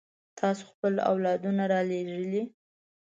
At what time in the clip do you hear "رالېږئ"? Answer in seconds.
1.71-2.43